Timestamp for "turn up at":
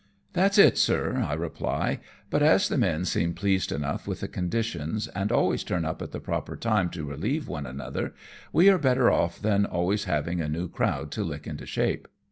5.63-6.09